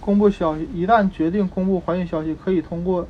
[0.00, 0.68] 公布消息。
[0.74, 3.06] 一旦决定公布怀孕消息，可以通过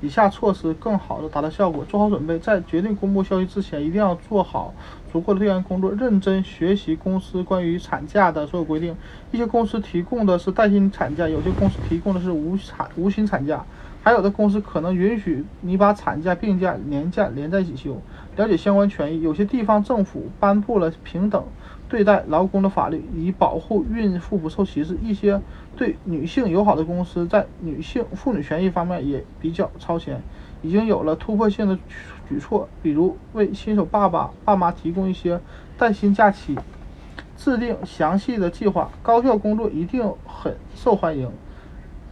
[0.00, 4.74] 以下措施更好的达到效果：做好准备，在决定公布消息之前，一定要做好
[5.12, 8.96] 足够的调研工作，认真学习公司关于产假的所有规定。
[9.30, 13.64] 一些公司提供的是带薪产假，有些公司提供的是无产无薪产假。
[14.04, 17.96] 还有的公司可能允许你把产假、病假、年假连在一起休。
[18.34, 21.44] 了解相关权益，有些地方政府颁布了平等
[21.92, 24.96] 对待劳工的法律，以保护孕妇不受歧视。
[25.02, 25.38] 一些
[25.76, 30.22] 对女性友好的公司在女性妇女权益方面也比较超前，
[30.62, 31.78] 已经有了突破性的
[32.26, 35.38] 举措，比如为新手爸爸、爸妈提供一些
[35.76, 36.56] 带薪假期，
[37.36, 38.90] 制定详细的计划。
[39.02, 41.30] 高效工作一定很受欢迎。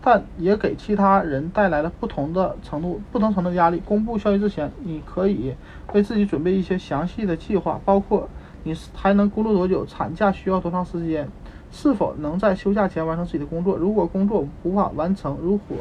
[0.00, 3.80] 但也给其他人带来了不同的程度、不同程度的压力。
[3.84, 5.54] 公布消息之前，你可以
[5.92, 8.28] 为自己准备一些详细的计划，包括
[8.68, 11.26] 你还能工作多久、产假需要多长时间、
[11.72, 13.76] 是否能在休假前完成自己的工作。
[13.76, 15.76] 如果工作无法完成，如何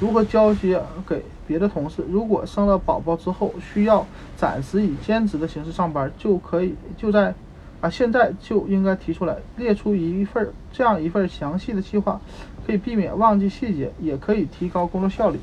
[0.00, 2.04] 如何交接给别的同事？
[2.08, 7.34] 如果生了宝宝之后需要暂时以兼职的形式上班，就可以就在。
[7.80, 12.20] 啊，现在就应该提出来，列出一份这样一份详细的计划，
[12.66, 15.40] 可以避免忘记细节，也可以提高工作效率。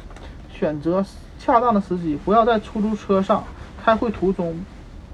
[0.51, 1.03] 选择
[1.39, 3.43] 恰当的时机，不要在出租车上、
[3.83, 4.55] 开会途中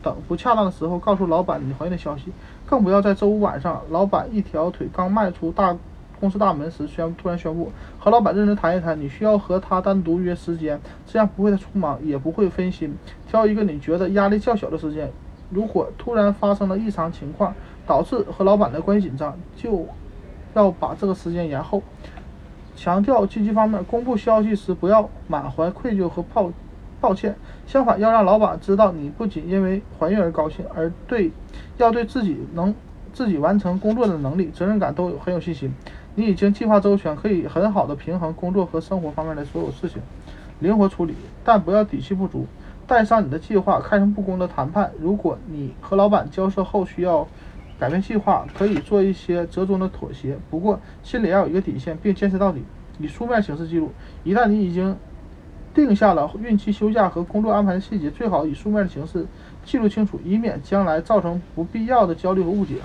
[0.04, 2.26] 等不恰当的时候告诉老板你怀孕的消息，
[2.68, 5.76] 更不要在周五晚上，老板一条腿刚迈出大
[6.20, 12.96] 公司大门时宣突然宣布，和老板认真谈一谈，你需要和他单独约时间，这样不会太匆忙，也不会分心，
[13.28, 15.12] 挑一个你觉得压力较小的时间。
[15.50, 17.54] 如果突然发生了异常情况，
[17.86, 19.86] 导致和老板的关系紧张，就
[20.54, 21.82] 要把这个时间延后。
[22.76, 26.50] 强调积极方面，公布消息时不要满怀愧疚和抱
[27.04, 27.36] 抱歉，
[27.68, 31.30] 相反要让老板知道你不仅因为怀孕而高兴，而对
[31.76, 32.74] 要对自己能
[33.12, 35.70] 自己完成工作的能力、责任感都有很有信心。
[36.16, 40.02] 你已经计划周全，可以很好的平衡工作和生活方面的所有事情，
[40.62, 42.46] 灵活处理，但不要底气不足。
[42.88, 44.90] 带上你的计划，开诚布公的谈判。
[44.98, 47.28] 如果你和老板交涉后需要
[47.78, 50.38] 改变计划，可以做一些折中的妥协。
[50.50, 52.64] 不过心里要有一个底线，并坚持到底。
[52.98, 53.92] 以书面形式记录。
[54.24, 54.96] 一旦你已经
[55.74, 59.26] 定下了孕期休假和工作安排的细节，最好以书面的形式
[59.66, 62.76] 记录清楚，以免将来造成不必要的焦虑和误解。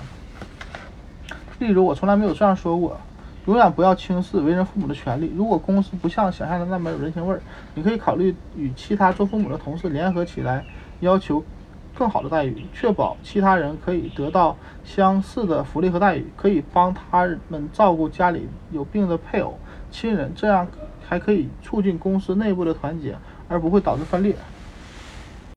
[1.59, 2.97] 例如，我从来没有这样说过。
[3.45, 5.31] 永远不要轻视为人父母的权利。
[5.35, 7.41] 如果公司不像想象的那么有人情味儿，
[7.73, 10.63] 你可以考虑与其他做父母的同事联合起来，
[10.99, 11.43] 要求
[11.97, 16.27] 更好的待遇，确保其他人可以得到相似的福利和待遇。
[16.35, 19.57] 可以帮他们照顾家里有病的配偶、
[19.89, 20.67] 亲人，这样
[21.09, 24.37] 还可以促进公司内部的团结，而不会导致分裂。